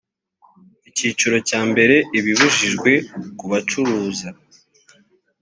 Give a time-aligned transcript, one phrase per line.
[0.89, 2.91] icyiciro cya mbere ibibujijwe
[3.37, 4.29] ku bacuruza